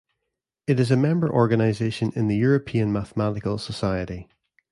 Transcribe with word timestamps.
It 0.65 0.79
is 0.79 0.89
a 0.89 0.97
member 0.97 1.29
organization 1.29 2.11
in 2.15 2.27
the 2.27 2.35
European 2.35 2.91
Mathematical 2.91 3.59
Society. 3.59 4.27